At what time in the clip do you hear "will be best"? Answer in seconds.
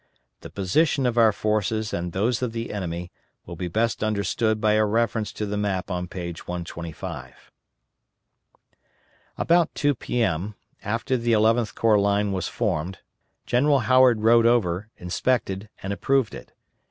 3.45-4.03